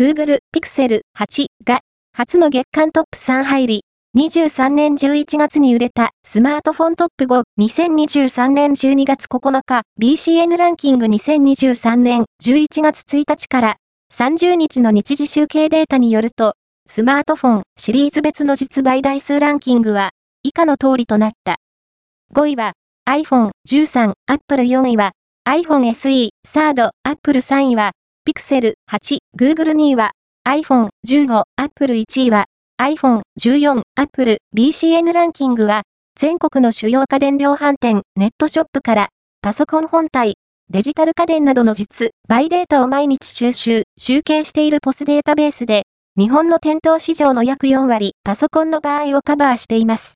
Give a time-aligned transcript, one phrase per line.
[0.00, 1.80] Google Pixel 8が
[2.16, 3.84] 初の月間トップ3入り、
[4.16, 13.76] 23年11月に売れたスマートフォントップ5、2023年12月9日、BCN ランキング2023年11月1日から。
[14.14, 16.54] 30日の日時集計データによると、
[16.88, 20.12] スマートフォンシリーズ別の実売台数ランキングは
[20.42, 21.58] 以下の通りとなった。
[22.34, 22.72] 5位は
[23.06, 25.12] iPhone 13、Apple 4位は
[25.46, 27.92] iPhone SE、サード、Apple 3位は
[28.30, 30.12] Pixel 8、Google 2位は
[30.46, 32.44] iPhone 15、Apple 1位は
[32.80, 35.82] iPhone 14、Apple BCN ランキングは、
[36.16, 39.08] 全国の主要家電量販店、ネットショップから、
[39.42, 40.34] パソコン本体、
[40.70, 45.82] デジタル家電などの実、バイデータを毎日収集、集計しているポスデータベースで、
[46.16, 50.08] 日本の店頭市場の約4割、パソコンの場合をカバーしています。